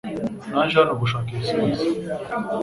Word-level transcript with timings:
Naje 0.51 0.75
hano 0.79 0.93
gushaka 1.01 1.27
ibisubizo. 1.31 1.85